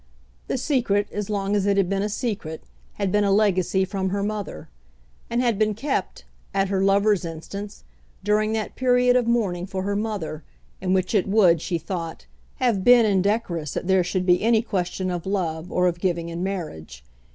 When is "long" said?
1.29-1.55